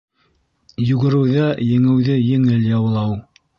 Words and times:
Йүгереүҙә 0.87 1.51
еңеүҙе 1.73 2.19
еңел 2.33 2.67
яулау 2.73 3.17